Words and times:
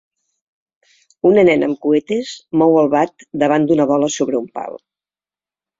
Una 1.31 1.43
nena 1.51 1.69
amb 1.71 1.81
cuetes 1.87 2.33
mou 2.63 2.81
el 2.85 2.91
bat 2.97 3.29
davant 3.45 3.69
d'una 3.71 3.89
bola 3.95 4.13
sobre 4.19 4.43
un 4.45 4.53
pal. 4.59 4.85